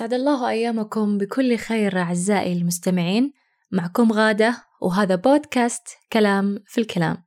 [0.00, 3.32] أسعد الله أيامكم بكل خير أعزائي المستمعين.
[3.70, 7.24] معكم غادة وهذا بودكاست كلام في الكلام.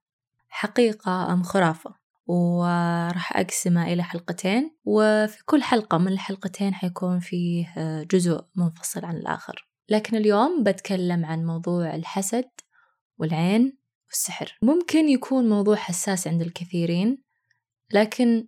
[0.49, 7.73] حقيقة أم خرافة؟ وراح أقسمه إلى حلقتين وفي كل حلقة من الحلقتين حيكون فيه
[8.12, 9.67] جزء منفصل عن الآخر.
[9.90, 12.49] لكن اليوم بتكلم عن موضوع الحسد
[13.17, 13.77] والعين
[14.08, 14.58] والسحر.
[14.62, 17.23] ممكن يكون موضوع حساس عند الكثيرين
[17.94, 18.48] لكن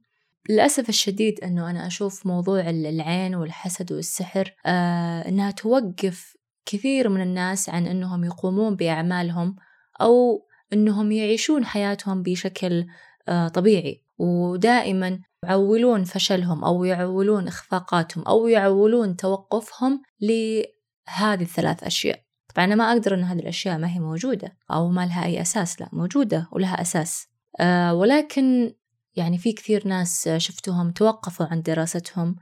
[0.49, 7.69] للأسف الشديد أنه أنا أشوف موضوع العين والحسد والسحر آه أنها توقف كثير من الناس
[7.69, 9.55] عن أنهم يقومون بأعمالهم
[10.01, 12.85] أو أنهم يعيشون حياتهم بشكل
[13.27, 14.01] آه طبيعي.
[14.17, 22.25] ودائما يعولون فشلهم أو يعولون إخفاقاتهم أو يعولون توقفهم لهذه الثلاث أشياء.
[22.55, 25.81] طبعا أنا ما أقدر أن هذه الأشياء ما هي موجودة أو ما لها أي أساس
[25.81, 27.27] لا موجودة ولها أساس
[27.59, 28.73] آه ولكن
[29.15, 32.35] يعني في كثير ناس شفتهم توقفوا عن دراستهم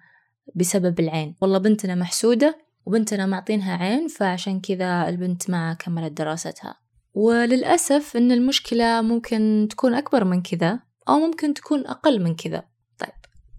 [0.55, 1.35] بسبب العين.
[1.41, 6.76] والله بنتنا محسودة وبنتنا معطينها عين فعشان كذا البنت ما كملت دراستها.
[7.13, 10.79] وللأسف إن المشكلة ممكن تكون أكبر من كذا
[11.10, 12.63] أو ممكن تكون أقل من كذا.
[12.98, 13.10] طيب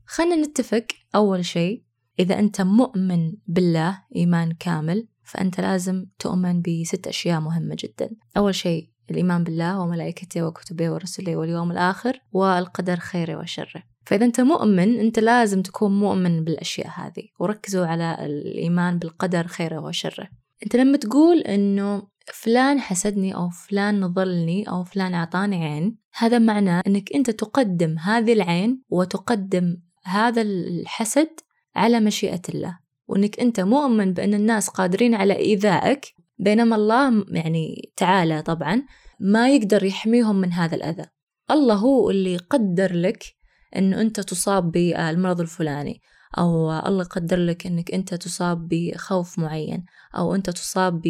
[0.07, 1.85] خلنا نتفق أول شيء
[2.19, 8.11] إذا أنت مؤمن بالله إيمان كامل فأنت لازم تؤمن بست أشياء مهمة جدا.
[8.37, 13.83] أول شيء الإيمان بالله وملائكته وكتبه ورسله واليوم الآخر والقدر خيره وشره.
[14.07, 17.29] فإذا أنت مؤمن أنت لازم تكون مؤمن بالأشياء هذه.
[17.41, 20.29] وركزوا على الإيمان بالقدر خيره وشره.
[20.63, 26.83] أنت لما تقول أنه فلان حسدني أو فلان نظلني أو فلان أعطاني عين هذا معناه
[26.87, 31.29] أنك أنت تقدم هذه العين وتقدم هذا الحسد
[31.77, 32.79] على مشيئة الله.
[33.09, 38.83] وأنك أنت مؤمن بأن الناس قادرين على إيذائك بينما الله يعني تعالى طبعا
[39.21, 41.05] ما يقدر يحميهم من هذا الأذى.
[41.51, 43.25] الله هو اللي قدر لك
[43.77, 46.01] أنه أنت تصاب بالمرض الفلاني
[46.39, 49.85] أو الله يقدر لك أنك أنت تصاب بخوف معين
[50.17, 51.03] أو أنت تصاب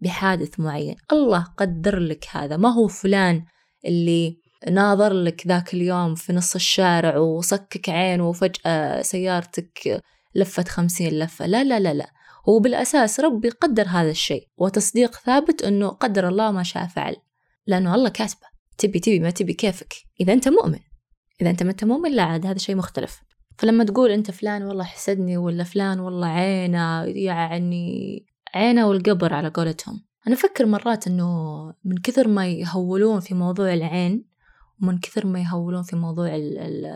[0.00, 0.96] بحادث معين.
[1.12, 2.56] الله قدر لك هذا.
[2.56, 3.44] ما هو فلان
[3.86, 4.36] اللي
[4.70, 10.02] ناظر لك ذاك اليوم في نص الشارع وصكك عين وفجأة سيارتك
[10.34, 11.46] لفت خمسين لفة.
[11.46, 12.10] لا لا لا لا.
[12.48, 17.16] هو بالأساس ربي قدر هذا الشيء وتصديق ثابت أنه قدر الله ما شاء فعل.
[17.66, 18.46] لأنه الله كاتبه
[18.78, 19.94] تبي تبي ما تبي كيفك.
[20.20, 20.78] إذا أنت مؤمن
[21.42, 23.20] إذا أنت ما أنت مؤمن لا عاد هذا شيء مختلف.
[23.58, 30.06] فلما تقول أنت فلان والله حسدني ولا فلان والله عينه يعني عينه والقبر على قولتهم.
[30.26, 34.24] أنا أفكر مرات أنه من كثر ما يهولون في موضوع العين
[34.82, 36.28] ومن كثر ما يهولون في موضوع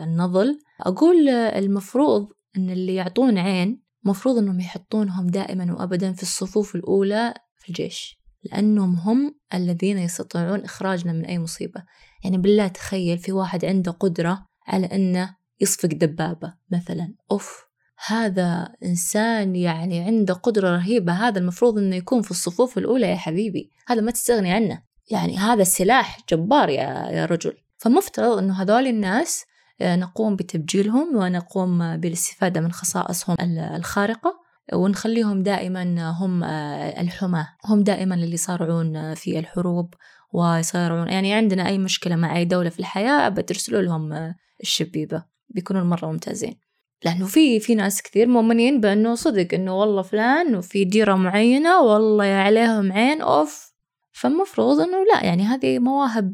[0.03, 7.33] النظل أقول المفروض أن اللي يعطون عين مفروض أنهم يحطونهم دائما وأبدا في الصفوف الأولى
[7.57, 11.83] في الجيش لأنهم هم الذين يستطيعون إخراجنا من أي مصيبة.
[12.23, 17.13] يعني بالله تخيل في واحد عنده قدرة على أنه يصفق دبابة مثلا.
[17.31, 17.65] أوف
[18.05, 21.13] هذا إنسان يعني عنده قدرة رهيبة.
[21.13, 23.71] هذا المفروض أنه يكون في الصفوف الأولى يا حبيبي.
[23.87, 24.83] هذا ما تستغني عنه.
[25.11, 27.53] يعني هذا سلاح جبار يا, يا رجل.
[27.77, 29.45] فمفترض أنه هذول الناس
[29.81, 33.37] نقوم بتبجيلهم ونقوم بالاستفادة من خصائصهم
[33.75, 34.41] الخارقة
[34.73, 36.43] ونخليهم دائما هم
[36.99, 39.93] الحماة هم دائما اللي يصارعون في الحروب
[40.33, 41.07] ويصارعون.
[41.07, 46.59] يعني عندنا أي مشكلة مع أي دولة في الحياة بترسلوا لهم الشبيبة بيكونون مرة ممتازين.
[47.05, 52.25] لأنه في في ناس كثير مؤمنين بأنه صدق إنه والله فلان وفي ديرة معينة والله
[52.25, 53.71] عليهم عين أوف.
[54.11, 56.33] فالمفروض إنه لا يعني هذه مواهب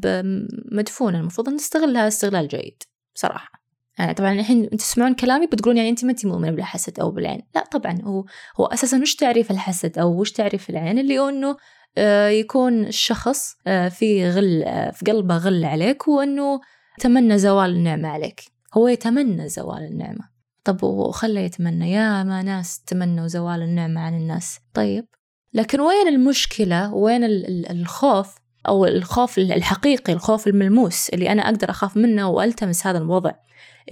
[0.72, 2.82] مدفونة المفروض نستغلها استغلال جيد.
[3.18, 3.52] بصراحة.
[3.98, 7.42] يعني طبعا الحين تسمعون كلامي بتقولون يعني أنت ما أنت مؤمنة بالحسد أو بالعين.
[7.54, 8.24] لا طبعا هو
[8.60, 11.56] هو أساسا وش تعريف الحسد أو وش تعريف العين؟ اللي هو إنه
[11.98, 16.60] آه، يكون الشخص آه، في غل آه، في قلبه غل عليك وإنه
[16.98, 18.40] تمنى زوال النعمة عليك.
[18.74, 20.28] هو يتمنى زوال النعمة.
[20.64, 24.58] طب وخلى يتمنى؟ يا ما ناس تمنوا زوال النعمة عن الناس.
[24.74, 25.06] طيب
[25.54, 27.24] لكن وين المشكلة؟ وين
[27.70, 28.34] الخوف؟
[28.68, 33.32] أو الخوف الحقيقي الخوف الملموس اللي أنا أقدر أخاف منه وألتمس هذا الوضع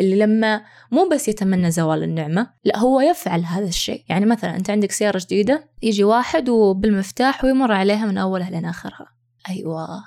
[0.00, 4.04] اللي لما مو بس يتمنى زوال النعمة لا هو يفعل هذا الشيء.
[4.08, 9.06] يعني مثلا أنت عندك سيارة جديدة يجي واحد وبالمفتاح ويمر عليها من أولها لين آخرها.
[9.50, 10.04] أيوة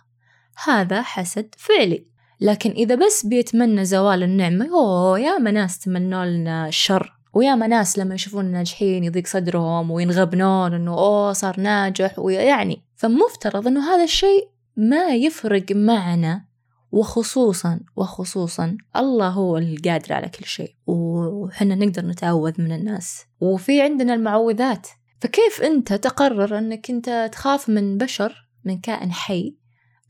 [0.65, 2.05] هذا حسد فعلي.
[2.41, 8.15] لكن إذا بس بيتمنى زوال النعمة أوه يا ناس تمنوا لنا الشر ويا ناس لما
[8.15, 15.09] يشوفون ناجحين يضيق صدرهم وينغبنون إنه أوه صار ناجح ويعني فمفترض إنه هذا الشيء ما
[15.09, 16.45] يفرق معنا
[16.91, 24.13] وخصوصا وخصوصا الله هو القادر على كل شيء وحنا نقدر نتعوذ من الناس وفي عندنا
[24.13, 24.87] المعوذات.
[25.21, 29.55] فكيف أنت تقرر أنك أنت تخاف من بشر من كائن حي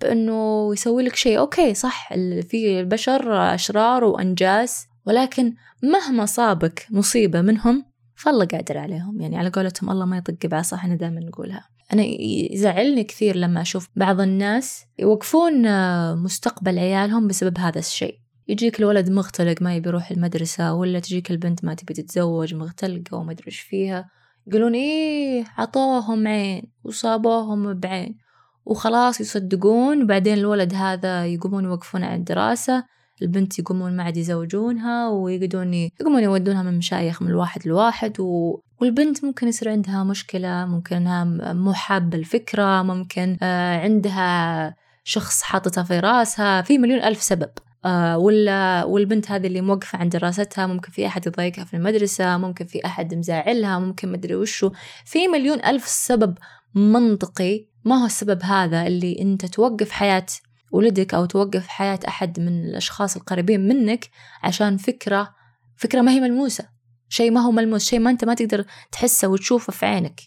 [0.01, 5.53] بأنه يسوي لك شيء؟ أوكي صح في البشر أشرار وأنجاس ولكن
[5.83, 7.88] مهما صابك مصيبة منهم
[8.19, 9.21] فالله قادر عليهم.
[9.21, 11.69] يعني على قولتهم الله ما يطق بعصا إحنا دائما نقولها.
[11.93, 12.03] أنا
[12.51, 18.15] يزعلني كثير لما أشوف بعض الناس يوقفون آه، مستقبل عيالهم بسبب هذا الشيء.
[18.47, 23.31] يجيك الولد مختلق ما يبي يروح المدرسة ولا تجيك البنت ما تبي تتزوج مختلقة وما
[23.31, 24.09] أدري إيش فيها.
[24.47, 28.17] يقولون إيه عطوهم عين وصابوهم بعين.
[28.65, 32.83] وخلاص يصدقون بعدين الولد هذا يقومون يوقفون عن الدراسة.
[33.21, 38.59] البنت يقومون ما عاد يزوجونها ويقعدون يقومون يودونها من مشايخ من الواحد لواحد و...
[38.81, 45.83] والبنت ممكن يصير عندها مشكلة ممكن إنها مو حابة الفكرة ممكن آه عندها شخص حاططها
[45.83, 47.49] في راسها في مليون ألف سبب
[47.85, 52.65] آه ولا والبنت هذه اللي موقفة عن دراستها ممكن في أحد يضايقها في المدرسة ممكن
[52.65, 54.71] في أحد مزاعلها ممكن مدري وشو.
[55.05, 56.37] في مليون ألف سبب
[56.75, 60.25] منطقي ما هو السبب هذا اللي أنت توقف حياة
[60.71, 64.09] ولدك أو توقف حياة أحد من الأشخاص القريبين منك
[64.43, 65.35] عشان فكرة
[65.75, 66.65] فكرة ما هي ملموسة.
[67.09, 70.21] شيء ما هو ملموس شيء ما أنت ما تقدر تحسه وتشوفه في عينك.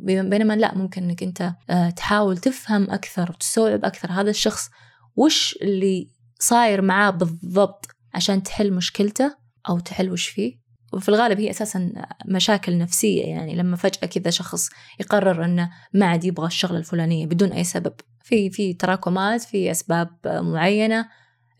[0.00, 4.70] بينما لا ممكن أنك أنت آه، تحاول تفهم أكثر وتستوعب أكثر هذا الشخص
[5.16, 9.36] وش اللي صاير معاه بالضبط عشان تحل مشكلته
[9.68, 10.60] أو تحل وش فيه.
[10.92, 11.92] وفي الغالب هي أساسا
[12.26, 14.68] مشاكل نفسية يعني لما فجأة كذا شخص
[15.00, 17.92] يقرر أنه ما عاد يبغى الشغلة الفلانية بدون أي سبب.
[18.22, 21.08] في في تراكمات في أسباب معينة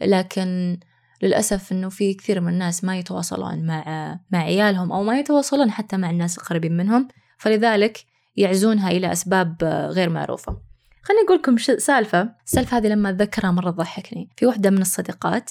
[0.01, 0.79] لكن
[1.23, 3.85] للأسف إنه في كثير من الناس ما يتواصلون مع
[4.31, 7.09] مع عيالهم أو ما يتواصلون حتى مع الناس القريبين منهم
[7.39, 8.05] فلذلك
[8.37, 10.71] يعزونها إلى أسباب غير معروفة.
[11.03, 12.35] خليني أقول لكم سالفة.
[12.45, 14.29] السالفة هذه لما أتذكرها مرة تضحكني.
[14.37, 15.51] في واحدة من الصديقات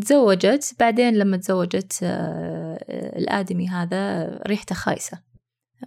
[0.00, 2.84] تزوجت بعدين لما تزوجت آه،
[3.18, 5.18] الآدمي هذا ريحته خايسة.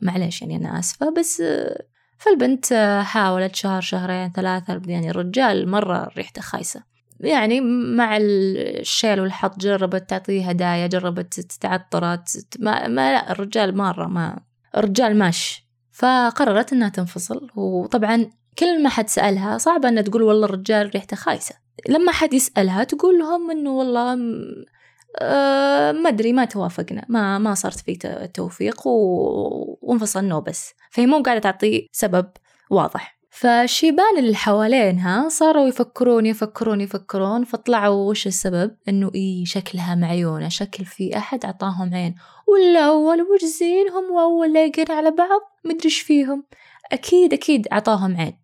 [0.02, 1.86] معليش يعني أنا آسفة بس آه،
[2.22, 6.84] فالبنت آه، حاولت شهر شهرين ثلاثة يعني الرجال مرة ريحته خايسة.
[7.20, 7.62] يعني
[7.96, 14.40] مع الشيل والحط جربت تعطيه هدايا جربت تتعطرت ما, ما لا الرجال مرة ما
[14.78, 15.66] الرجال ماش.
[15.92, 17.48] فقررت إنها تنفصل.
[17.56, 18.30] وطبعا
[18.60, 21.56] كل ما حد سألها صعب إنها تقول والله الرجال ريحته خايسة.
[21.90, 24.18] لما حد يسألها تقول لهم إنه والله
[25.20, 27.96] أه ما أدري ما توافقنا ما ما صارت في
[28.34, 32.26] توفيق وانفصلنا وبس فهي مو قاعدة تعطي سبب
[32.70, 33.22] واضح.
[33.30, 40.86] فالشيبان اللي حوالينها صاروا يفكرون يفكرون يفكرون فطلعوا وش السبب؟ إنه إي شكلها معيونة شكل
[40.86, 42.16] في أحد عطاهم عين.
[42.48, 46.44] ولا اول وش زينهم وأول لايقين على بعض مدري إيش فيهم.
[46.92, 48.38] أكيد أكيد عطاهم عين.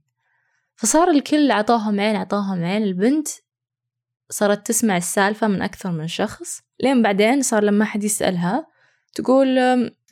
[0.75, 3.27] فصار الكل عطاهم عين عطاهم عين البنت
[4.29, 6.62] صارت تسمع السالفة من أكثر من شخص.
[6.79, 8.68] لين بعدين صار لما حد يسألها
[9.13, 9.59] تقول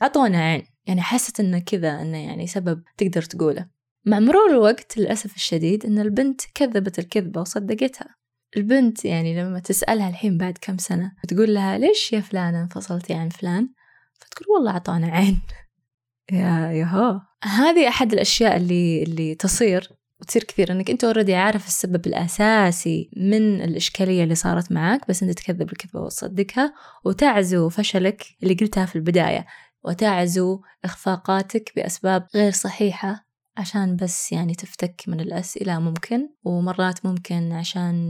[0.01, 0.65] عطونا عين.
[0.85, 3.65] يعني حست إنه كذا إنه يعني سبب تقدر تقوله.
[4.05, 8.15] مع مرور الوقت للأسف الشديد إن البنت كذبت الكذبة وصدقتها.
[8.57, 13.29] البنت يعني لما تسألها الحين بعد كم سنة تقول لها ليش يا فلانة انفصلتي عن
[13.29, 13.69] فلان؟
[14.13, 15.41] فتقول والله عطانا عين.
[16.31, 19.89] يا يهو هذه أحد الأشياء اللي اللي تصير
[20.21, 25.39] وتصير كثير إنك أنت اوريدي عارف السبب الأساسي من الإشكالية اللي صارت معك بس أنت
[25.39, 26.73] تكذب الكذبة وتصدقها
[27.05, 29.45] وتعزو فشلك اللي قلتها في البداية
[29.83, 33.25] وتعزو إخفاقاتك بأسباب غير صحيحة
[33.57, 38.09] عشان بس يعني تفتك من الأسئلة ممكن ومرات ممكن عشان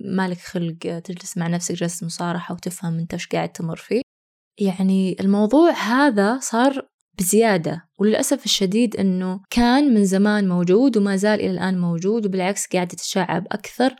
[0.00, 4.02] مالك خلق تجلس مع نفسك جلسة مصارحة وتفهم أنت وش قاعد تمر فيه.
[4.60, 6.89] يعني الموضوع هذا صار
[7.20, 12.92] بزيادة وللأسف الشديد أنه كان من زمان موجود وما زال إلى الآن موجود وبالعكس قاعد
[12.92, 13.96] يتشعب أكثر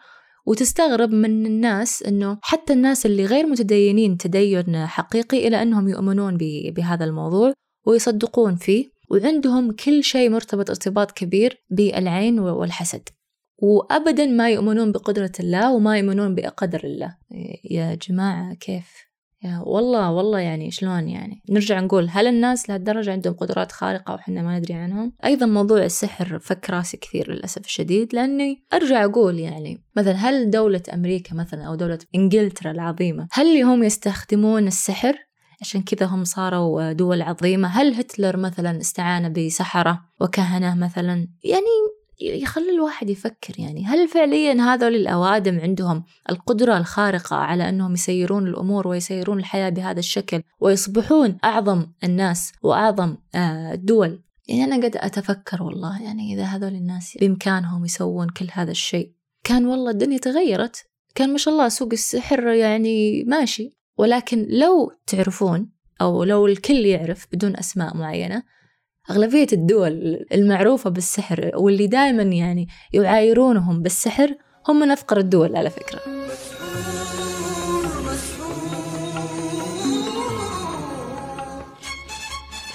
[0.47, 6.37] وتستغرب من الناس أنه حتى الناس اللي غير متدينين تدين حقيقي إلى أنهم يؤمنون
[6.77, 7.53] بهذا الموضوع
[7.87, 13.09] ويصدقون فيه وعندهم كل شيء مرتبط ارتباط كبير بالعين والحسد.
[13.63, 17.17] وأبدا ما يؤمنون بقدرة الله وما يؤمنون بقدر الله.
[17.71, 19.10] يا جماعة كيف؟
[19.45, 24.59] والله والله يعني شلون يعني؟ نرجع نقول هل الناس لهالدرجة عندهم قدرات خارقة وحنا ما
[24.59, 30.13] ندري عنهم؟ أيضا موضوع السحر فك راسي كثير للأسف الشديد لأني أرجع أقول يعني مثلا
[30.13, 35.17] هل دولة أمريكا مثلا أو دولة إنجلترا العظيمة هل هم يستخدمون السحر؟
[35.61, 37.69] عشان كذا هم صاروا دول عظيمة.
[37.69, 44.95] هل هتلر مثلا استعان بسحرة وكهنة مثلا؟ يعني يخلي الواحد يفكر يعني هل فعليا هذول
[44.95, 52.53] الأوادم عندهم القدرة الخارقة على أنهم يسيرون الأمور ويسيرون الحياة بهذا الشكل ويصبحون أعظم الناس
[52.63, 53.17] وأعظم
[53.73, 58.71] الدول؟ آه، يعني أنا قد أتفكر والله يعني إذا هذول الناس بإمكانهم يسوون كل هذا
[58.71, 59.13] الشيء.
[59.45, 60.85] كان والله الدنيا تغيرت
[61.15, 67.27] كان ما شاء الله سوق السحر يعني ماشي ولكن لو تعرفون أو لو الكل يعرف
[67.33, 68.43] بدون أسماء معينة
[69.11, 74.35] أغلبية الدول المعروفة بالسحر واللي دائما يعني يعايرونهم بالسحر
[74.69, 76.01] هم من أفقر الدول على فكرة.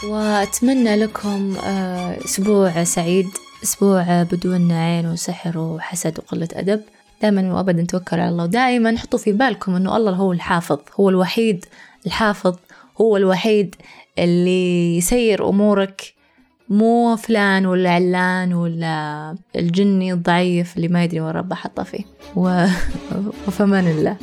[0.03, 3.27] وأتمنى لكم آه، أسبوع سعيد
[3.63, 6.82] أسبوع بدون عين وسحر وحسد وقلة أدب.
[7.22, 8.44] دائما وأبدا توكلوا على الله.
[8.44, 11.65] ودائما حطوا في بالكم أنه الله هو الحافظ هو الوحيد
[12.05, 12.55] الحافظ
[13.01, 13.75] هو الوحيد
[14.20, 16.14] اللي يسير أمورك
[16.69, 22.03] مو فلان ولا علان ولا الجني الضعيف اللي ما يدري وين ربه حطه فيه.
[22.36, 22.65] و...
[23.48, 24.17] وفمان الله.